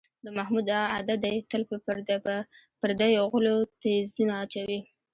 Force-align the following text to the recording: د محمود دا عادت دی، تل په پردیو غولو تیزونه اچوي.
د 0.25 0.27
محمود 0.37 0.65
دا 0.71 0.79
عادت 0.93 1.17
دی، 1.23 1.35
تل 1.51 1.61
په 1.69 1.75
پردیو 2.81 3.29
غولو 3.31 3.55
تیزونه 3.81 4.33
اچوي. 4.43 4.79